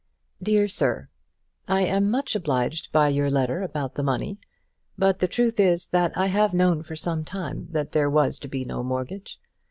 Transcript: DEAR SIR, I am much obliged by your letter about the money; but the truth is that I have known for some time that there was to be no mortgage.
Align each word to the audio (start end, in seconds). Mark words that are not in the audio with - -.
DEAR 0.41 0.67
SIR, 0.67 1.09
I 1.67 1.81
am 1.83 2.09
much 2.09 2.35
obliged 2.35 2.91
by 2.91 3.09
your 3.09 3.29
letter 3.29 3.61
about 3.61 3.93
the 3.93 4.01
money; 4.01 4.39
but 4.97 5.19
the 5.19 5.27
truth 5.27 5.59
is 5.59 5.85
that 5.89 6.11
I 6.17 6.25
have 6.25 6.55
known 6.55 6.81
for 6.81 6.95
some 6.95 7.23
time 7.23 7.67
that 7.69 7.91
there 7.91 8.09
was 8.09 8.39
to 8.39 8.47
be 8.47 8.65
no 8.65 8.81
mortgage. 8.81 9.39